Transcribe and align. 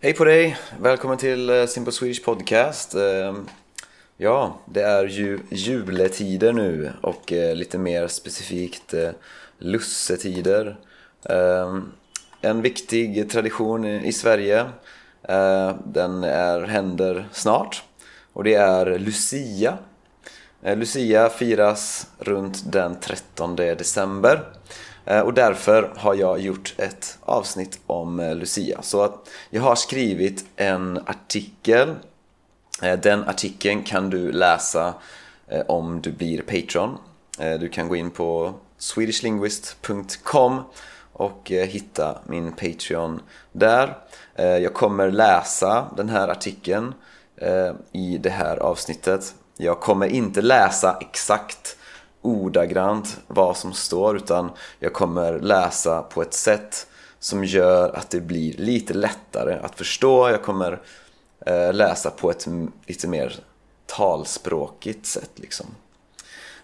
Hej 0.00 0.12
på 0.12 0.24
dig! 0.24 0.56
Välkommen 0.80 1.18
till 1.18 1.50
eh, 1.50 1.66
Simple 1.66 1.92
Swedish 1.92 2.24
Podcast. 2.24 2.94
Ehm, 2.94 3.48
ja, 4.16 4.58
det 4.66 4.82
är 4.82 5.04
ju 5.04 5.38
juletider 5.50 6.52
nu 6.52 6.92
och 7.02 7.32
eh, 7.32 7.54
lite 7.54 7.78
mer 7.78 8.06
specifikt 8.06 8.94
eh, 8.94 9.10
lussetider. 9.58 10.76
Ehm, 11.24 11.92
en 12.40 12.62
viktig 12.62 13.30
tradition 13.30 13.84
i 13.84 14.12
Sverige, 14.12 14.66
den 15.84 16.24
är, 16.24 16.66
händer 16.66 17.28
snart 17.32 17.82
och 18.32 18.44
det 18.44 18.54
är 18.54 18.98
Lucia. 18.98 19.78
Lucia 20.62 21.28
firas 21.28 22.06
runt 22.18 22.72
den 22.72 23.00
13 23.00 23.56
december. 23.56 24.44
Eh, 25.10 25.20
och 25.20 25.34
därför 25.34 25.92
har 25.96 26.14
jag 26.14 26.40
gjort 26.40 26.74
ett 26.78 27.18
avsnitt 27.20 27.80
om 27.86 28.20
eh, 28.20 28.34
Lucia. 28.34 28.82
Så 28.82 29.14
jag 29.50 29.62
har 29.62 29.74
skrivit 29.74 30.44
en 30.56 30.98
artikel. 31.06 31.94
Eh, 32.82 32.98
den 33.00 33.24
artikeln 33.24 33.82
kan 33.82 34.10
du 34.10 34.32
läsa 34.32 34.94
om 35.66 36.00
du 36.00 36.12
blir 36.12 36.42
Patreon. 36.42 36.98
Du 37.60 37.68
kan 37.68 37.88
gå 37.88 37.96
in 37.96 38.10
på 38.10 38.54
swedishlinguist.com 38.78 40.60
och 41.12 41.50
hitta 41.50 42.18
min 42.26 42.52
Patreon 42.52 43.22
där. 43.52 43.98
Jag 44.36 44.74
kommer 44.74 45.10
läsa 45.10 45.86
den 45.96 46.08
här 46.08 46.28
artikeln 46.28 46.94
i 47.92 48.18
det 48.18 48.30
här 48.30 48.56
avsnittet. 48.56 49.34
Jag 49.56 49.80
kommer 49.80 50.06
inte 50.06 50.42
läsa 50.42 50.98
exakt 51.00 51.77
ordagrant 52.22 53.20
vad 53.26 53.56
som 53.56 53.72
står 53.72 54.16
utan 54.16 54.50
jag 54.78 54.92
kommer 54.92 55.38
läsa 55.38 56.02
på 56.02 56.22
ett 56.22 56.34
sätt 56.34 56.86
som 57.18 57.44
gör 57.44 57.96
att 57.96 58.10
det 58.10 58.20
blir 58.20 58.52
lite 58.52 58.94
lättare 58.94 59.58
att 59.62 59.74
förstå. 59.74 60.28
Jag 60.28 60.42
kommer 60.42 60.80
eh, 61.46 61.72
läsa 61.72 62.10
på 62.10 62.30
ett 62.30 62.46
lite 62.86 63.08
mer 63.08 63.36
talspråkigt 63.86 65.06
sätt 65.06 65.30
liksom. 65.34 65.66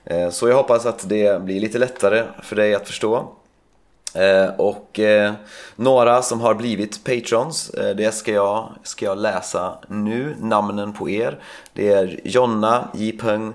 Eh, 0.04 0.30
så 0.30 0.48
jag 0.48 0.56
hoppas 0.56 0.86
att 0.86 1.08
det 1.08 1.42
blir 1.42 1.60
lite 1.60 1.78
lättare 1.78 2.24
för 2.42 2.56
dig 2.56 2.74
att 2.74 2.86
förstå. 2.86 3.28
Eh, 4.14 4.54
och 4.56 5.00
eh, 5.00 5.32
några 5.76 6.22
som 6.22 6.40
har 6.40 6.54
blivit 6.54 7.04
patrons, 7.04 7.70
eh, 7.70 7.96
det 7.96 8.14
ska 8.14 8.32
jag, 8.32 8.68
ska 8.82 9.04
jag 9.04 9.18
läsa 9.18 9.78
nu, 9.88 10.36
namnen 10.40 10.92
på 10.92 11.10
er. 11.10 11.38
Det 11.72 11.92
är 11.92 12.20
Jonna, 12.24 12.88
J. 12.94 13.12
Peng 13.12 13.52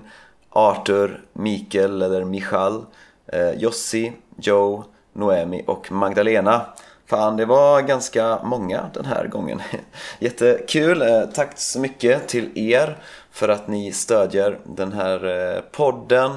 Arthur, 0.50 1.24
Mikael 1.32 2.02
eller 2.02 2.24
Michal, 2.24 2.86
eh, 3.26 3.50
Jossi, 3.50 4.12
Joe, 4.36 4.84
Noemi 5.12 5.64
och 5.66 5.92
Magdalena. 5.92 6.66
Fan, 7.06 7.36
det 7.36 7.44
var 7.44 7.82
ganska 7.82 8.38
många 8.44 8.90
den 8.94 9.04
här 9.04 9.26
gången. 9.26 9.62
Jättekul! 10.18 11.02
Eh, 11.02 11.22
tack 11.34 11.58
så 11.58 11.80
mycket 11.80 12.28
till 12.28 12.58
er 12.58 12.98
för 13.30 13.48
att 13.48 13.68
ni 13.68 13.92
stödjer 13.92 14.58
den 14.64 14.92
här 14.92 15.24
eh, 15.54 15.60
podden. 15.60 16.30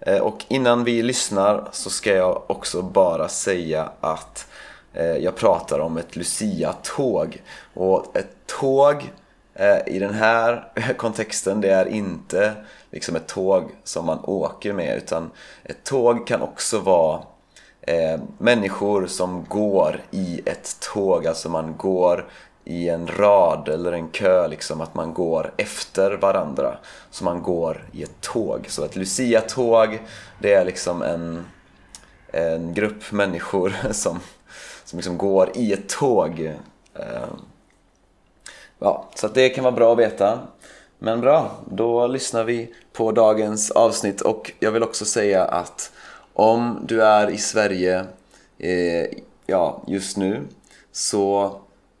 Eh, 0.00 0.18
och 0.18 0.44
innan 0.48 0.84
vi 0.84 1.02
lyssnar 1.02 1.68
så 1.72 1.90
ska 1.90 2.14
jag 2.14 2.50
också 2.50 2.82
bara 2.82 3.28
säga 3.28 3.90
att 4.00 4.46
jag 5.20 5.36
pratar 5.36 5.78
om 5.78 5.96
ett 5.96 6.16
Lucia-tåg. 6.16 7.42
Och 7.74 8.16
ett 8.16 8.36
tåg 8.46 9.10
Eh, 9.54 9.78
i 9.86 9.98
den 9.98 10.14
här 10.14 10.72
kontexten, 10.96 11.60
det 11.60 11.70
är 11.70 11.88
inte 11.88 12.52
liksom 12.90 13.16
ett 13.16 13.26
tåg 13.26 13.70
som 13.84 14.06
man 14.06 14.18
åker 14.24 14.72
med 14.72 14.96
utan 14.96 15.30
ett 15.64 15.84
tåg 15.84 16.26
kan 16.26 16.42
också 16.42 16.78
vara 16.78 17.22
eh, 17.80 18.20
människor 18.38 19.06
som 19.06 19.44
går 19.48 20.00
i 20.10 20.40
ett 20.46 20.76
tåg, 20.80 21.26
alltså 21.26 21.48
man 21.48 21.74
går 21.76 22.26
i 22.64 22.88
en 22.88 23.06
rad 23.06 23.68
eller 23.68 23.92
en 23.92 24.08
kö, 24.08 24.48
liksom 24.48 24.80
att 24.80 24.94
man 24.94 25.14
går 25.14 25.52
efter 25.56 26.12
varandra. 26.12 26.78
Så 27.10 27.24
man 27.24 27.42
går 27.42 27.84
i 27.92 28.02
ett 28.02 28.20
tåg. 28.20 28.66
Så 28.68 28.84
ett 28.84 28.96
Lucia-tåg, 28.96 29.98
det 30.38 30.52
är 30.52 30.64
liksom 30.64 31.02
en, 31.02 31.46
en 32.26 32.74
grupp 32.74 33.12
människor 33.12 33.74
som, 33.90 34.20
som 34.84 34.98
liksom 34.98 35.18
går 35.18 35.50
i 35.54 35.72
ett 35.72 35.88
tåg. 35.88 36.40
Eh, 36.94 37.26
ja, 38.82 39.08
så 39.14 39.28
det 39.28 39.48
kan 39.48 39.64
vara 39.64 39.74
bra 39.74 39.92
att 39.92 39.98
veta. 39.98 40.38
Men 40.98 41.20
bra, 41.20 41.50
då 41.70 42.06
lyssnar 42.06 42.44
vi 42.44 42.74
på 42.92 43.12
dagens 43.12 43.70
avsnitt 43.70 44.20
och 44.20 44.52
jag 44.60 44.70
vill 44.70 44.82
också 44.82 45.04
säga 45.04 45.44
att 45.44 45.92
om 46.32 46.84
du 46.88 47.02
är 47.02 47.30
i 47.30 47.38
Sverige 47.38 48.04
eh, 48.58 49.06
ja, 49.46 49.82
just 49.86 50.16
nu 50.16 50.42
så 50.92 51.56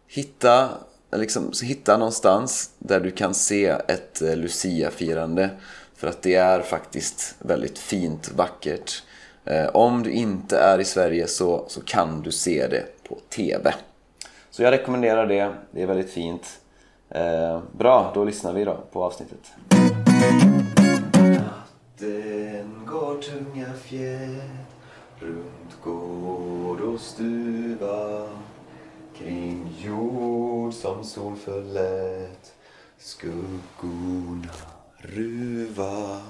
hitta, 0.08 0.68
liksom, 1.16 1.52
så 1.52 1.64
hitta 1.64 1.96
någonstans 1.96 2.70
där 2.78 3.00
du 3.00 3.10
kan 3.10 3.34
se 3.34 3.66
ett 3.66 4.22
eh, 4.22 4.36
Lucia-firande 4.36 5.50
för 5.96 6.08
att 6.08 6.22
det 6.22 6.34
är 6.34 6.60
faktiskt 6.60 7.34
väldigt 7.38 7.78
fint, 7.78 8.32
vackert. 8.36 9.02
Eh, 9.44 9.66
om 9.66 10.02
du 10.02 10.10
inte 10.10 10.58
är 10.58 10.78
i 10.78 10.84
Sverige 10.84 11.26
så, 11.26 11.64
så 11.68 11.80
kan 11.80 12.22
du 12.22 12.32
se 12.32 12.66
det 12.66 12.84
på 13.08 13.18
TV. 13.28 13.74
Så 14.50 14.62
jag 14.62 14.72
rekommenderar 14.72 15.26
det, 15.26 15.52
det 15.70 15.82
är 15.82 15.86
väldigt 15.86 16.10
fint. 16.10 16.58
Eh, 17.14 17.60
bra, 17.72 18.10
då 18.14 18.24
lyssnar 18.24 18.52
vi 18.52 18.64
då 18.64 18.76
på 18.92 19.04
avsnittet. 19.04 19.52
Natten 21.14 22.86
går 22.86 23.22
tunga 23.22 23.72
fjäll 23.72 24.40
runt 25.18 25.82
gård 25.84 26.80
och 26.80 27.00
stuva 27.00 28.28
kring 29.18 29.74
jord 29.78 30.74
som 30.74 31.04
sol 31.04 31.36
förlät 31.36 32.52
skuggorna 32.98 34.52
ruva 34.96 36.20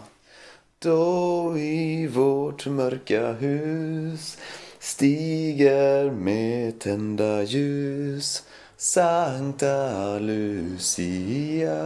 då 0.79 1.59
i 1.59 2.07
vårt 2.07 2.67
mörka 2.67 3.33
hus 3.33 4.39
stiger 4.79 6.11
med 6.11 6.79
tända 6.79 7.43
ljus 7.43 8.45
Sankta 8.85 10.19
Lucia, 10.19 11.77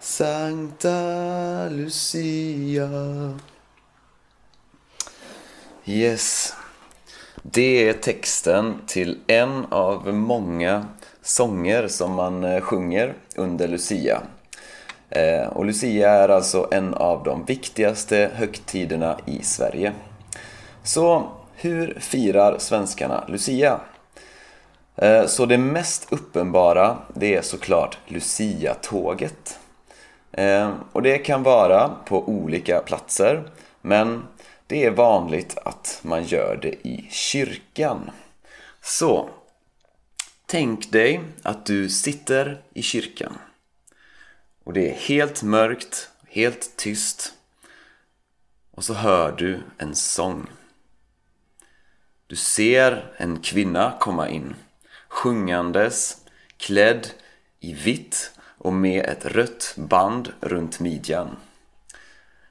Sancta 0.00 1.68
Lucia. 1.68 2.88
Yes. 5.84 6.54
Det 7.42 7.88
är 7.88 7.92
texten 7.92 8.74
till 8.86 9.20
en 9.26 9.66
av 9.70 10.14
många 10.14 10.86
sånger 11.22 11.88
som 11.88 12.12
man 12.12 12.44
eh, 12.44 12.60
sjunger 12.60 13.14
under 13.36 13.68
Lucia. 13.68 14.22
Eh, 15.10 15.46
och 15.46 15.64
Lucia 15.64 16.10
är 16.10 16.28
alltså 16.28 16.68
en 16.70 16.94
av 16.94 17.24
de 17.24 17.44
viktigaste 17.44 18.30
högtiderna 18.34 19.18
i 19.26 19.42
Sverige. 19.42 19.92
Så 20.82 21.28
hur 21.54 22.00
firar 22.00 22.58
svenskarna 22.58 23.24
Lucia? 23.28 23.80
Eh, 24.96 25.26
så 25.26 25.46
det 25.46 25.58
mest 25.58 26.12
uppenbara 26.12 26.98
det 27.14 27.34
är 27.34 27.42
såklart 27.42 27.98
Lucia-tåget. 28.06 29.58
Eh, 30.32 30.74
och 30.92 31.02
det 31.02 31.18
kan 31.18 31.42
vara 31.42 31.88
på 31.88 32.28
olika 32.28 32.80
platser 32.80 33.50
men 33.80 34.22
det 34.66 34.84
är 34.84 34.90
vanligt 34.90 35.58
att 35.64 36.00
man 36.02 36.24
gör 36.24 36.58
det 36.62 36.88
i 36.88 37.08
kyrkan. 37.10 38.10
Så, 38.80 39.28
tänk 40.46 40.92
dig 40.92 41.20
att 41.42 41.66
du 41.66 41.88
sitter 41.88 42.62
i 42.74 42.82
kyrkan. 42.82 43.38
Och 44.64 44.72
det 44.72 44.90
är 44.90 44.94
helt 44.94 45.42
mörkt, 45.42 46.10
helt 46.28 46.76
tyst. 46.76 47.34
Och 48.70 48.84
så 48.84 48.94
hör 48.94 49.32
du 49.32 49.62
en 49.78 49.94
sång. 49.94 50.46
Du 52.26 52.36
ser 52.36 53.14
en 53.16 53.40
kvinna 53.40 53.96
komma 54.00 54.28
in 54.28 54.54
sjungandes, 55.14 56.16
klädd 56.56 57.06
i 57.60 57.74
vitt 57.74 58.32
och 58.58 58.72
med 58.72 59.04
ett 59.04 59.26
rött 59.26 59.74
band 59.76 60.32
runt 60.40 60.80
midjan. 60.80 61.36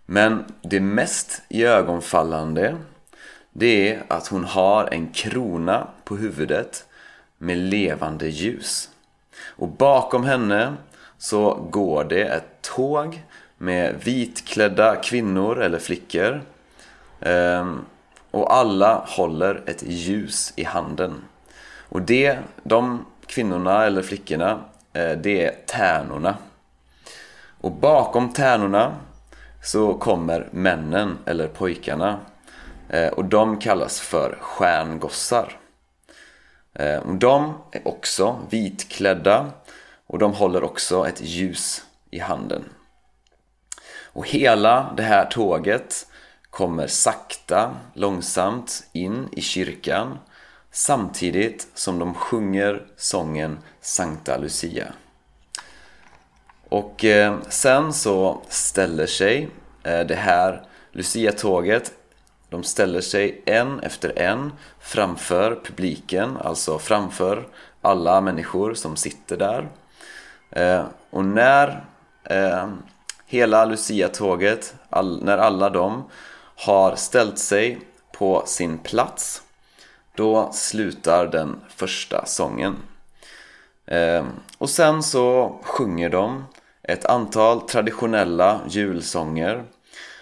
Men 0.06 0.46
det 0.62 0.80
mest 0.80 1.42
iögonfallande 1.50 2.78
det 3.54 3.90
är 3.90 4.04
att 4.08 4.28
hon 4.28 4.44
har 4.44 4.94
en 4.94 5.08
krona 5.08 5.88
på 6.04 6.16
huvudet 6.16 6.86
med 7.38 7.58
levande 7.58 8.28
ljus. 8.28 8.90
Och 9.46 9.68
bakom 9.68 10.24
henne 10.24 10.74
så 11.18 11.54
går 11.72 12.04
det 12.04 12.24
ett 12.24 12.62
tåg 12.62 13.24
med 13.58 13.96
vitklädda 14.04 14.96
kvinnor 14.96 15.62
eller 15.62 15.80
flickor. 15.80 16.42
Ehm, 17.20 17.86
och 18.32 18.56
alla 18.56 19.06
håller 19.08 19.64
ett 19.66 19.84
ljus 19.84 20.54
i 20.56 20.64
handen. 20.64 21.22
Och 21.94 22.02
det, 22.02 22.40
de 22.64 23.06
kvinnorna 23.26 23.86
eller 23.86 24.02
flickorna, 24.02 24.66
eh, 24.94 25.12
det 25.12 25.46
är 25.46 25.56
tärnorna. 25.68 26.38
Och 27.62 27.72
bakom 27.72 28.34
tärnorna 28.34 28.96
så 29.64 29.94
kommer 29.94 30.50
männen 30.52 31.18
eller 31.26 31.48
pojkarna. 31.48 32.20
Eh, 32.90 33.08
och 33.08 33.26
de 33.26 33.60
kallas 33.60 34.00
för 34.00 34.38
stjärngossar. 34.42 35.58
Eh, 36.74 37.06
de 37.06 37.54
är 37.72 37.88
också 37.88 38.40
vitklädda 38.50 39.52
och 40.08 40.20
de 40.20 40.34
håller 40.34 40.64
också 40.64 41.08
ett 41.08 41.22
ljus 41.22 41.86
i 42.12 42.20
handen. 42.20 42.64
Och 44.04 44.28
hela 44.28 44.94
det 44.98 45.04
här 45.04 45.26
tåget 45.26 46.08
kommer 46.50 46.88
sakta, 46.88 47.76
långsamt 47.94 48.84
in 48.94 49.30
i 49.32 49.42
kyrkan 49.42 50.18
samtidigt 50.74 51.68
som 51.74 52.00
de 52.00 52.14
sjunger 52.14 52.86
sången 52.98 53.60
Sankta 53.82 54.38
Lucia. 54.38 54.94
Och 56.70 57.06
eh, 57.06 57.38
sen 57.50 57.94
så 57.94 58.42
ställer 58.50 59.06
sig 59.06 59.50
eh, 59.84 60.00
det 60.00 60.16
här 60.16 60.66
Lucia-tåget 60.92 61.94
de 62.50 62.64
ställer 62.64 63.02
sig 63.02 63.42
en 63.46 63.80
efter 63.80 64.20
en 64.20 64.52
framför 64.80 65.62
publiken, 65.64 66.38
alltså 66.38 66.80
framför 66.80 67.48
alla 67.82 68.22
människor 68.22 68.74
som 68.74 68.96
sitter 68.96 69.38
där. 69.38 69.70
Eh, 70.52 70.86
och 71.10 71.26
när 71.26 71.86
hela 73.26 73.66
Lucia-tåget, 73.66 74.76
när 75.22 75.38
alla 75.38 75.70
de 75.70 76.04
har 76.56 76.96
ställt 76.96 77.40
sig 77.40 77.80
på 78.12 78.44
sin 78.46 78.78
plats 78.78 79.42
då 80.16 80.52
slutar 80.54 81.28
den 81.28 81.62
första 81.70 82.26
sången. 82.26 82.76
Ehm, 83.86 84.28
och 84.58 84.70
sen 84.70 85.04
så 85.04 85.60
sjunger 85.64 86.10
de 86.10 86.46
ett 86.84 87.06
antal 87.06 87.62
traditionella 87.62 88.62
julsånger 88.70 89.64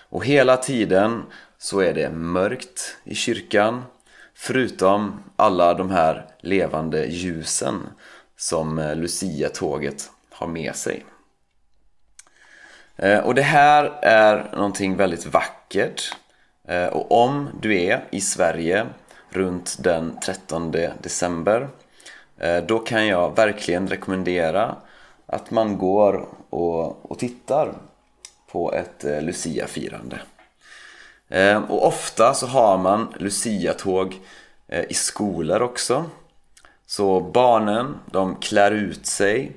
och 0.10 0.26
hela 0.26 0.58
tiden 0.58 1.24
så 1.58 1.80
är 1.80 1.94
det 1.94 2.10
mörkt 2.10 2.98
i 3.04 3.16
kyrkan 3.16 3.84
förutom 4.36 5.24
alla 5.36 5.74
de 5.74 5.92
här 5.92 6.26
levande 6.40 7.06
ljusen 7.06 7.82
som 8.38 8.80
eh, 8.80 8.96
Lucia-tåget 8.96 10.12
har 10.30 10.48
med 10.48 10.76
sig. 10.76 11.06
Ehm, 12.98 13.24
och 13.24 13.36
det 13.36 13.42
här 13.42 14.00
är 14.02 14.52
någonting 14.56 14.96
väldigt 14.96 15.26
vackert 15.26 16.16
ehm, 16.68 16.90
och 16.94 17.24
om 17.24 17.50
du 17.62 17.82
är 17.82 18.04
i 18.12 18.22
Sverige 18.22 18.88
runt 19.32 19.78
den 19.80 20.20
13 20.26 20.72
december 21.02 21.68
eh, 22.38 22.58
då 22.58 22.80
kan 22.80 23.08
jag 23.08 23.36
verkligen 23.36 23.88
rekommendera 23.88 24.76
att 25.26 25.52
man 25.52 25.78
går 25.78 26.28
och, 26.50 27.12
och 27.12 27.20
tittar 27.20 27.74
på 28.52 28.74
ett 28.74 29.04
eh, 29.04 29.22
Lucia-firande. 29.22 30.20
Eh, 31.30 31.64
och 31.64 31.88
ofta 31.88 32.34
så 32.34 32.48
har 32.48 32.78
man 32.78 33.14
Lucia-tåg 33.18 34.20
i 34.90 34.94
skolor 34.94 35.62
också. 35.62 36.06
Så 36.86 37.20
barnen 37.20 38.00
de 38.12 38.36
klär 38.36 38.72
ut 38.72 39.06
sig 39.06 39.52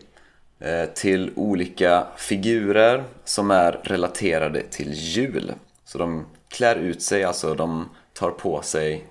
till 0.94 1.32
olika 1.36 2.06
figurer 2.16 3.04
som 3.24 3.50
är 3.50 3.72
relaterade 3.72 4.62
till 4.62 4.92
jul. 4.92 5.52
Så 5.84 5.98
de 5.98 6.26
klär 6.48 6.76
ut 6.76 7.02
sig, 7.02 7.24
alltså 7.24 7.54
de 7.54 7.88
tar 8.12 8.30
på 8.30 8.62
sig 8.62 9.04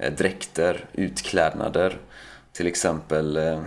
Eh, 0.00 0.12
dräkter, 0.12 0.84
utklädnader. 0.92 1.98
Till 2.52 2.66
exempel 2.66 3.36
eh, 3.36 3.60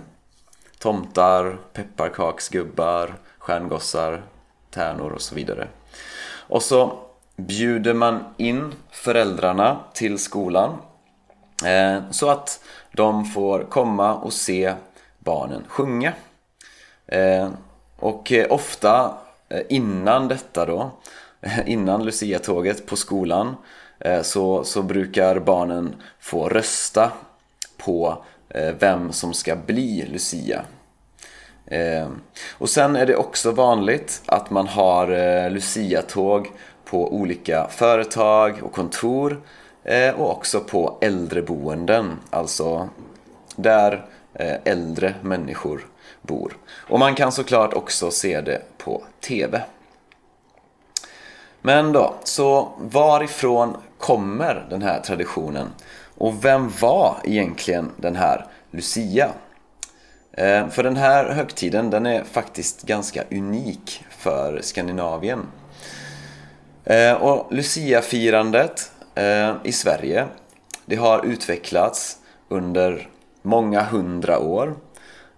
tomtar, 0.78 1.58
pepparkaksgubbar, 1.72 3.14
stjärngossar, 3.38 4.22
tärnor 4.70 5.12
och 5.12 5.22
så 5.22 5.34
vidare. 5.34 5.68
Och 6.48 6.62
så 6.62 6.98
bjuder 7.36 7.94
man 7.94 8.24
in 8.36 8.74
föräldrarna 8.90 9.80
till 9.92 10.18
skolan 10.18 10.76
eh, 11.64 12.10
så 12.10 12.30
att 12.30 12.64
de 12.92 13.24
får 13.24 13.64
komma 13.64 14.14
och 14.14 14.32
se 14.32 14.74
barnen 15.18 15.64
sjunga. 15.68 16.12
Eh, 17.06 17.48
och 17.96 18.32
eh, 18.32 18.52
ofta 18.52 19.18
eh, 19.48 19.62
innan 19.68 20.28
detta 20.28 20.66
då, 20.66 20.90
innan 21.66 22.04
Lucia-tåget 22.04 22.86
på 22.86 22.96
skolan 22.96 23.56
Eh, 24.00 24.22
så, 24.22 24.64
så 24.64 24.82
brukar 24.82 25.38
barnen 25.38 25.94
få 26.20 26.48
rösta 26.48 27.12
på 27.76 28.24
eh, 28.48 28.74
vem 28.78 29.12
som 29.12 29.34
ska 29.34 29.56
bli 29.56 30.06
Lucia. 30.06 30.64
Eh, 31.66 32.08
och 32.58 32.70
sen 32.70 32.96
är 32.96 33.06
det 33.06 33.16
också 33.16 33.50
vanligt 33.50 34.22
att 34.26 34.50
man 34.50 34.66
har 34.66 35.50
Lucia-tåg 35.50 36.50
på 36.84 37.14
olika 37.14 37.68
företag 37.68 38.60
och 38.62 38.72
kontor 38.72 39.40
och 40.16 40.30
också 40.30 40.60
på 40.60 40.98
äldreboenden, 41.00 42.18
alltså 42.30 42.88
där 43.56 44.06
äldre 44.64 45.14
människor 45.22 45.86
bor. 46.22 46.56
Och 46.88 46.98
man 46.98 47.14
kan 47.14 47.32
såklart 47.32 47.74
också 47.74 48.10
se 48.10 48.40
det 48.40 48.62
på 48.78 49.02
TV. 49.20 49.62
Men 51.66 51.92
då, 51.92 52.14
så 52.24 52.72
varifrån 52.78 53.76
kommer 53.98 54.66
den 54.70 54.82
här 54.82 55.00
traditionen? 55.00 55.68
Och 56.18 56.44
vem 56.44 56.72
var 56.80 57.16
egentligen 57.24 57.90
den 57.96 58.16
här 58.16 58.46
Lucia? 58.70 59.30
Eh, 60.32 60.68
för 60.68 60.82
den 60.82 60.96
här 60.96 61.30
högtiden 61.30 61.90
den 61.90 62.06
är 62.06 62.24
faktiskt 62.24 62.82
ganska 62.82 63.24
unik 63.30 64.04
för 64.10 64.60
Skandinavien. 64.62 65.46
Eh, 66.84 67.12
och 67.12 67.52
Lucia-firandet 67.52 68.92
eh, 69.14 69.54
i 69.62 69.72
Sverige 69.72 70.26
det 70.86 70.96
har 70.96 71.26
utvecklats 71.26 72.18
under 72.48 73.08
många 73.42 73.82
hundra 73.82 74.38
år. 74.38 74.74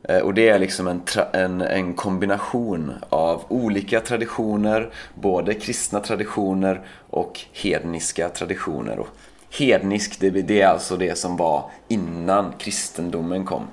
Eh, 0.08 0.18
och 0.18 0.34
det 0.34 0.48
är 0.48 0.58
liksom 0.58 0.86
en, 0.86 1.02
en, 1.32 1.60
en, 1.60 1.94
kombination 1.94 2.92
av 3.08 3.44
olika 3.48 4.00
traditioner, 4.00 4.90
både 5.14 5.54
kristna 5.54 6.00
traditioner 6.00 6.80
och 7.10 7.40
hedniska 7.52 8.28
traditioner. 8.28 8.98
Och 8.98 9.08
hednisk, 9.50 10.20
det, 10.20 10.30
det 10.30 10.60
är 10.60 10.68
alltså 10.68 10.96
det 10.96 11.18
som 11.18 11.36
var 11.36 11.70
innan 11.88 12.52
kristendomen 12.58 13.44
kom. 13.44 13.66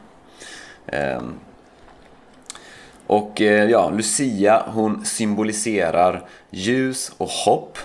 Ehm, 0.87 1.33
och 3.07 3.41
eh, 3.41 3.69
ja, 3.69 3.89
Lucia 3.89 4.63
hon 4.67 5.05
symboliserar 5.05 6.27
ljus 6.49 7.11
och 7.17 7.29
hopp 7.29 7.77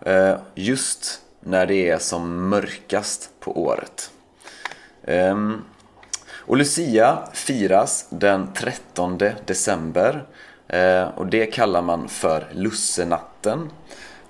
eh, 0.00 0.34
just 0.54 1.20
när 1.40 1.66
det 1.66 1.88
är 1.90 1.98
som 1.98 2.48
mörkast 2.48 3.30
på 3.40 3.62
året. 3.62 4.10
Um, 5.02 5.64
och 6.40 6.56
Lucia 6.56 7.18
firas 7.32 8.06
den 8.10 8.52
13 8.54 9.18
december 9.46 10.24
eh, 10.68 11.08
och 11.08 11.26
det 11.26 11.46
kallar 11.46 11.82
man 11.82 12.08
för 12.08 12.48
Lussenatten. 12.52 13.70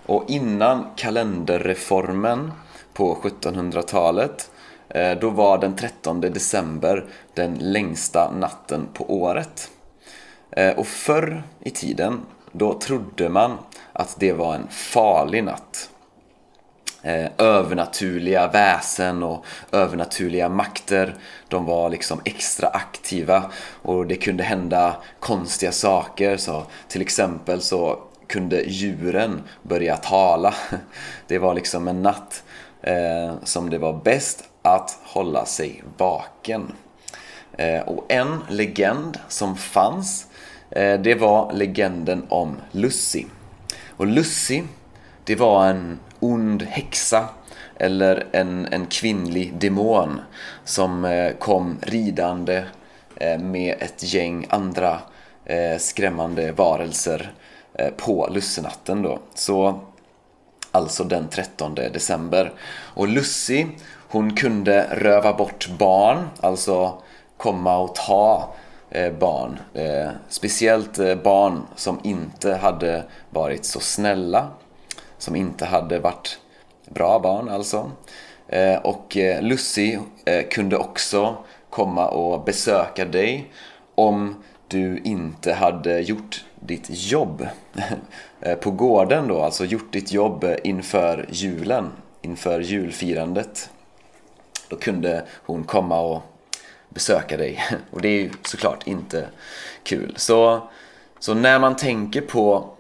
Och 0.07 0.25
innan 0.29 0.87
kalenderreformen 0.97 2.53
på 2.93 3.15
1700-talet 3.15 4.51
eh, 4.89 5.19
då 5.19 5.31
var 5.31 5.59
den 5.59 5.77
13 5.77 6.21
december 6.21 7.05
den 7.35 7.55
längsta 7.55 8.31
natten 8.31 8.89
på 8.95 9.21
året. 9.21 9.71
Eh, 10.51 10.79
och 10.79 10.87
förr 10.87 11.43
i 11.61 11.71
tiden, 11.71 12.21
då 12.53 12.79
trodde 12.79 13.29
man 13.29 13.59
att 13.93 14.17
det 14.19 14.33
var 14.33 14.55
en 14.55 14.69
farlig 14.69 15.45
natt. 15.45 15.91
Eh, 17.03 17.31
övernaturliga 17.39 18.49
väsen 18.49 19.23
och 19.23 19.45
övernaturliga 19.73 20.49
makter, 20.49 21.15
de 21.49 21.65
var 21.65 21.91
liksom 21.91 22.21
extra 22.25 22.69
aktiva 22.69 23.51
och 23.83 24.07
det 24.07 24.17
kunde 24.17 24.45
hända 24.45 24.97
konstiga 25.21 25.73
saker. 25.73 26.37
Så 26.37 26.63
till 26.89 27.01
exempel 27.01 27.61
så 27.61 27.99
kunde 28.27 28.63
djuren 28.63 29.43
börja 29.63 29.97
tala. 29.97 30.55
Det 31.27 31.39
var 31.39 31.55
liksom 31.55 31.89
en 31.89 32.03
natt 32.03 32.43
eh, 32.83 33.35
som 33.45 33.71
det 33.71 33.79
var 33.79 34.01
bäst 34.05 34.45
att 34.63 34.99
hålla 35.03 35.45
sig 35.45 35.83
vaken. 35.97 36.73
Eh, 37.53 37.81
och 37.81 38.05
en 38.09 38.45
legend 38.49 39.19
som 39.29 39.57
fanns, 39.57 40.27
eh, 40.71 41.01
det 41.01 41.15
var 41.15 41.53
legenden 41.53 42.27
om 42.29 42.57
Lucy. 42.73 43.25
Och 43.97 44.07
Lucy, 44.07 44.63
det 45.25 45.37
var 45.37 45.67
en 45.67 45.99
ond 46.21 46.63
häxa 46.63 47.29
eller 47.81 48.27
en, 48.33 48.67
en 48.71 48.87
kvinnlig 48.87 49.55
demon 49.55 50.21
som 50.65 51.05
eh, 51.05 51.33
kom 51.33 51.79
ridande 51.83 52.65
eh, 53.17 53.39
med 53.39 53.75
ett 53.79 54.15
gäng 54.15 54.47
andra 54.49 54.99
eh, 55.45 55.79
skrämmande 55.79 56.53
varelser 56.53 57.33
eh, 57.75 57.91
på 57.97 58.29
lussenatten 58.31 59.03
då. 59.03 59.19
Så 59.35 59.81
alltså 60.71 61.05
den 61.05 61.29
13 61.29 61.75
december. 61.75 62.53
Och 62.95 63.09
Lucy, 63.09 63.67
hon 64.09 64.37
kunde 64.37 64.87
röva 64.91 65.33
bort 65.33 65.69
barn, 65.79 66.29
alltså 66.41 67.03
komma 67.37 67.79
och 67.79 67.95
ta 67.95 68.55
barn. 69.19 69.59
Speciellt 70.29 71.23
barn 71.23 71.63
som 71.77 72.01
inte 72.03 72.55
hade 72.55 73.05
varit 73.31 73.65
så 73.65 73.81
snälla, 73.81 74.49
som 75.21 75.37
inte 75.37 75.65
hade 75.65 75.99
varit 75.99 76.39
bra 76.85 77.19
barn 77.19 77.49
alltså. 77.49 77.91
Eh, 78.49 78.77
och 78.77 79.17
eh, 79.17 79.43
Lucy 79.43 79.99
eh, 80.25 80.49
kunde 80.49 80.77
också 80.77 81.37
komma 81.71 82.09
och 82.09 82.45
besöka 82.45 83.05
dig 83.05 83.53
om 83.95 84.43
du 84.69 85.01
inte 85.05 85.53
hade 85.53 86.01
gjort 86.01 86.45
ditt 86.61 86.87
jobb 86.91 87.49
på 88.61 88.71
gården 88.71 89.29
då, 89.29 89.43
alltså 89.43 89.65
gjort 89.65 89.93
ditt 89.93 90.13
jobb 90.13 90.45
inför 90.65 91.27
julen, 91.31 91.91
inför 92.23 92.61
julfirandet. 92.61 93.71
Då 94.69 94.77
kunde 94.77 95.25
hon 95.31 95.65
komma 95.65 96.01
och 96.01 96.23
besöka 96.89 97.37
dig 97.37 97.63
och 97.91 98.01
det 98.01 98.09
är 98.09 98.23
ju 98.23 98.31
såklart 98.45 98.87
inte 98.87 99.29
kul. 99.83 100.15
Så, 100.17 100.69
så 101.19 101.35
när 101.35 101.59
man 101.59 101.77
tänker 101.77 102.21
på 102.21 102.71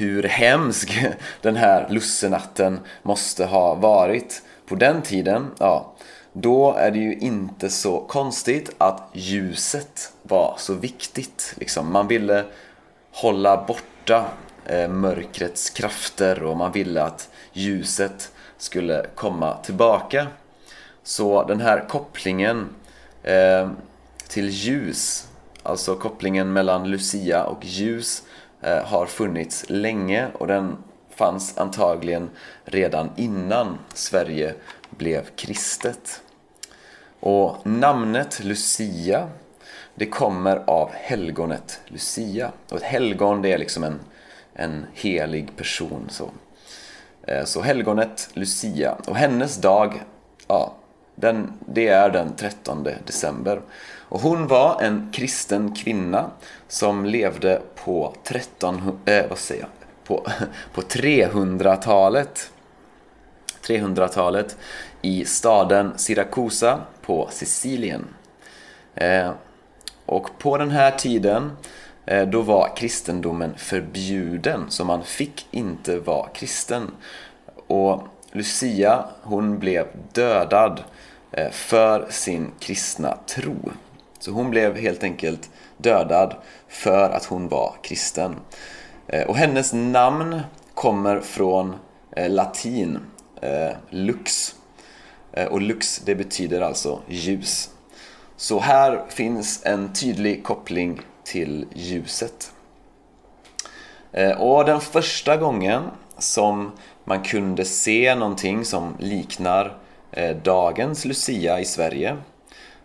hur 0.00 0.22
hemsk 0.22 0.98
den 1.42 1.56
här 1.56 1.86
lussenatten 1.90 2.80
måste 3.02 3.44
ha 3.44 3.74
varit 3.74 4.42
på 4.66 4.74
den 4.74 5.02
tiden, 5.02 5.50
ja, 5.58 5.92
då 6.32 6.72
är 6.72 6.90
det 6.90 6.98
ju 6.98 7.14
inte 7.14 7.70
så 7.70 8.00
konstigt 8.00 8.70
att 8.78 9.10
ljuset 9.12 10.12
var 10.22 10.54
så 10.58 10.74
viktigt. 10.74 11.54
Liksom. 11.56 11.92
Man 11.92 12.08
ville 12.08 12.44
hålla 13.12 13.64
borta 13.66 14.24
eh, 14.66 14.88
mörkrets 14.88 15.70
krafter 15.70 16.42
och 16.42 16.56
man 16.56 16.72
ville 16.72 17.02
att 17.02 17.28
ljuset 17.52 18.32
skulle 18.58 19.06
komma 19.14 19.56
tillbaka. 19.56 20.26
Så 21.02 21.44
den 21.44 21.60
här 21.60 21.88
kopplingen 21.88 22.68
eh, 23.22 23.70
till 24.28 24.48
ljus, 24.48 25.28
alltså 25.62 25.94
kopplingen 25.94 26.52
mellan 26.52 26.90
Lucia 26.90 27.44
och 27.44 27.64
ljus 27.64 28.22
eh, 28.22 28.30
Eh, 28.62 28.84
har 28.84 29.06
funnits 29.06 29.64
länge 29.68 30.28
och 30.34 30.46
den 30.46 30.76
fanns 31.10 31.58
antagligen 31.58 32.30
redan 32.64 33.10
innan 33.16 33.78
Sverige 33.94 34.54
blev 34.90 35.24
kristet. 35.36 36.22
Och 37.20 37.66
namnet 37.66 38.44
Lucia 38.44 39.28
det 40.00 40.06
kommer 40.06 40.62
av 40.66 40.90
helgonet 40.92 41.80
Lucia. 41.86 42.52
Och 42.70 42.76
ett 42.76 42.82
helgon 42.82 43.42
det 43.42 43.52
är 43.52 43.58
liksom 43.58 43.84
en, 43.84 44.00
en 44.54 44.86
helig 44.94 45.56
person. 45.56 46.06
Så. 46.10 46.30
Eh, 47.22 47.44
så 47.44 47.60
helgonet 47.60 48.28
Lucia. 48.32 48.96
Och 49.06 49.16
hennes 49.16 49.56
dag, 49.56 50.02
ja, 50.48 50.74
den, 51.20 51.52
det 51.66 51.88
är 51.88 52.10
den 52.10 52.36
13 52.36 52.86
december. 53.06 53.60
Och 54.10 54.20
hon 54.20 54.46
var 54.46 54.82
en 54.82 55.08
kristen 55.12 55.74
kvinna 55.74 56.30
som 56.68 57.04
levde 57.04 57.62
på 57.84 58.14
13, 58.24 58.98
eh, 59.04 59.28
vad 59.28 59.38
säger 59.38 59.62
jag? 59.62 59.70
På, 60.04 60.26
på 60.74 60.80
300-talet. 60.80 62.50
300-talet 63.62 64.56
i 65.02 65.24
staden 65.24 65.98
Siracusa 65.98 66.80
på 67.02 67.28
Sicilien. 67.30 68.06
Eh, 68.94 69.30
och 70.06 70.38
på 70.38 70.58
den 70.58 70.70
här 70.70 70.90
tiden 70.90 71.52
eh, 72.06 72.28
då 72.28 72.42
var 72.42 72.76
kristendomen 72.76 73.54
förbjuden, 73.56 74.64
så 74.68 74.84
man 74.84 75.04
fick 75.04 75.46
inte 75.50 75.98
vara 75.98 76.28
kristen. 76.28 76.90
Och 77.66 78.02
Lucia, 78.32 79.04
hon 79.22 79.58
blev 79.58 79.86
dödad 80.12 80.78
eh, 80.78 80.84
Eh, 81.32 81.50
för 81.50 82.06
sin 82.10 82.52
kristna 82.58 83.18
tro. 83.26 83.56
Så 84.18 84.30
hon 84.30 84.50
blev 84.50 84.76
helt 84.76 85.02
enkelt 85.02 85.50
dödad 85.76 86.34
för 86.68 87.10
att 87.10 87.24
hon 87.24 87.48
var 87.48 87.74
kristen. 87.82 88.36
Eh, 89.06 89.26
och 89.26 89.36
hennes 89.36 89.72
namn 89.72 90.40
kommer 90.74 91.20
från 91.20 91.76
eh, 92.16 92.30
latin, 92.30 92.98
lux. 93.90 94.54
Och 95.50 95.60
lux 95.60 95.98
det 96.04 96.14
betyder 96.14 96.60
alltså 96.60 97.00
ljus. 97.08 97.70
Så 98.36 98.60
här 98.60 99.02
finns 99.08 99.60
en 99.64 99.92
tydlig 99.92 100.44
koppling 100.44 101.00
till 101.24 101.66
ljuset. 101.74 102.52
Och 104.38 104.64
den 104.64 104.80
första 104.80 105.36
gången 105.36 105.82
som 106.18 106.72
man 107.04 107.22
kunde 107.22 107.64
se 107.64 108.14
någonting 108.14 108.64
som 108.64 108.96
liknar 108.98 109.78
Eh, 110.12 110.36
dagens 110.36 111.04
Lucia 111.04 111.60
i 111.60 111.64
Sverige, 111.64 112.16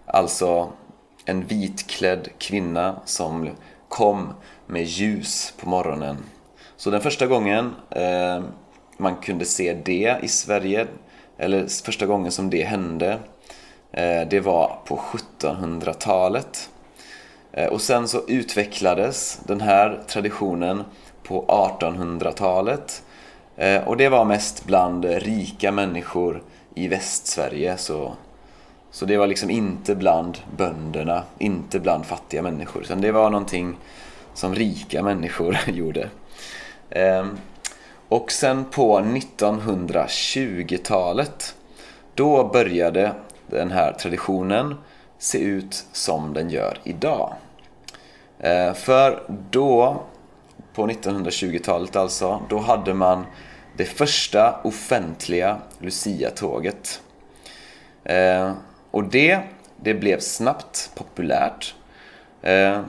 alltså 0.05 0.69
en 1.25 1.45
vitklädd 1.45 2.29
kvinna 2.37 3.01
som 3.05 3.49
kom 3.89 4.33
med 4.67 4.83
ljus 4.83 5.53
på 5.57 5.69
morgonen. 5.69 6.17
Så 6.77 6.89
den 6.89 7.01
första 7.01 7.27
gången 7.27 7.75
eh, 7.89 8.43
man 8.97 9.15
kunde 9.15 9.45
se 9.45 9.73
det 9.73 10.17
i 10.21 10.27
Sverige, 10.27 10.87
eller 11.37 11.83
första 11.85 12.05
gången 12.05 12.31
som 12.31 12.49
det 12.49 12.63
hände, 12.63 13.19
Eh, 13.97 14.27
det 14.27 14.39
var 14.39 14.79
på 14.85 14.97
1700-talet. 14.97 16.69
Eh, 17.51 17.67
och 17.67 17.81
sen 17.81 18.07
så 18.07 18.21
utvecklades 18.27 19.39
den 19.47 19.61
här 19.61 20.03
traditionen 20.07 20.83
på 21.23 21.45
1800-talet. 21.45 23.03
Eh, 23.57 23.87
och 23.87 23.97
det 23.97 24.09
var 24.09 24.25
mest 24.25 24.65
bland 24.65 25.05
rika 25.05 25.71
människor 25.71 26.43
i 26.75 26.87
Västsverige. 26.87 27.77
Så, 27.77 28.13
så 28.91 29.05
det 29.05 29.17
var 29.17 29.27
liksom 29.27 29.49
inte 29.49 29.95
bland 29.95 30.37
bönderna, 30.57 31.23
inte 31.37 31.79
bland 31.79 32.05
fattiga 32.05 32.41
människor. 32.41 32.81
Utan 32.81 33.01
det 33.01 33.11
var 33.11 33.29
någonting 33.29 33.75
som 34.33 34.55
rika 34.55 35.03
människor 35.03 35.57
gjorde. 35.67 36.09
Ehm, 36.89 37.37
och 38.09 38.31
sen 38.31 38.65
på 38.65 38.99
1920-talet 38.99 41.55
då 42.13 42.49
började 42.53 43.11
den 43.47 43.71
här 43.71 43.93
traditionen 43.93 44.75
se 45.17 45.37
ut 45.37 45.85
som 45.91 46.33
den 46.33 46.49
gör 46.49 46.79
idag. 46.83 47.33
Ehm, 48.39 48.75
för 48.75 49.23
då, 49.51 50.03
på 50.73 50.87
1920-talet 50.87 51.95
alltså, 51.95 52.41
då 52.49 52.59
hade 52.59 52.93
man 52.93 53.25
det 53.77 53.85
första 53.85 54.61
offentliga 54.63 55.57
Lucia-tåget. 55.79 57.01
Eh, 58.03 58.53
och 58.91 59.03
det, 59.03 59.39
det 59.77 59.93
blev 59.93 60.19
snabbt 60.19 60.91
populärt. 60.95 61.75
Eh, 62.41 62.81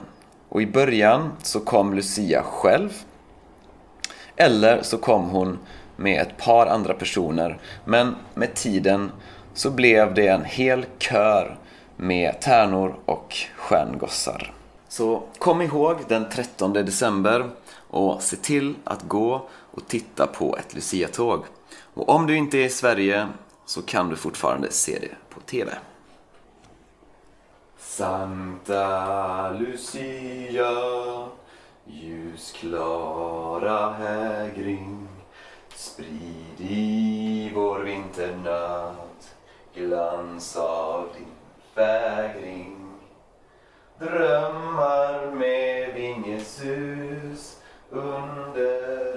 och 0.49 0.61
i 0.61 0.67
början 0.67 1.31
så 1.43 1.59
kom 1.59 1.93
Lucia 1.93 2.43
själv. 2.43 2.93
Eller 4.35 4.81
så 4.81 4.97
kom 4.97 5.29
hon 5.29 5.59
med 5.95 6.21
ett 6.21 6.37
par 6.37 6.67
andra 6.67 6.93
personer. 6.93 7.59
Men 7.85 8.15
med 8.33 8.53
tiden 8.53 9.11
så 9.53 9.71
blev 9.71 10.13
det 10.13 10.27
en 10.27 10.45
hel 10.45 10.85
kör 10.99 11.57
med 11.95 12.41
tärnor 12.41 12.99
och 13.05 13.35
stjärngossar. 13.55 14.53
Så 14.87 15.23
kom 15.37 15.61
ihåg 15.61 15.97
den 16.07 16.29
13 16.29 16.73
december 16.73 17.49
och 17.87 18.21
se 18.21 18.35
till 18.35 18.75
att 18.83 19.03
gå 19.03 19.49
och 19.77 19.87
titta 19.87 20.27
på 20.27 20.57
ett 20.57 20.73
Lucia-tåg. 20.73 21.43
Och 21.93 22.09
om 22.09 22.27
du 22.27 22.35
inte 22.35 22.57
är 22.57 22.65
i 22.65 22.69
Sverige 22.69 23.27
så 23.65 23.81
kan 23.81 24.09
du 24.09 24.15
fortfarande 24.15 24.71
se 24.71 24.99
det 24.99 25.15
på 25.29 25.39
TV. 25.39 25.71
Sankta 27.77 29.51
Lucia 29.51 31.27
Ljusklara 31.85 33.93
hägring 33.93 35.07
Sprid 35.75 36.55
i 36.57 37.51
vår 37.55 37.79
vinternatt 37.79 39.35
glans 39.75 40.55
av 40.55 41.07
din 41.17 41.27
fägring 41.75 42.93
Drömmar 43.99 45.31
med 45.31 45.93
vingesus 45.93 47.57
under 47.89 49.16